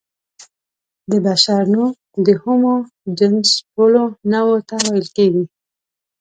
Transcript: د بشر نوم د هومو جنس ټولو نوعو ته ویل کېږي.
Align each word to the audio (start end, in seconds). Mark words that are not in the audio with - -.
د 1.09 1.11
بشر 1.25 1.61
نوم 1.73 1.91
د 2.25 2.27
هومو 2.41 2.73
جنس 3.17 3.49
ټولو 3.73 4.01
نوعو 4.31 4.57
ته 4.69 4.75
ویل 4.89 5.07
کېږي. 5.17 5.45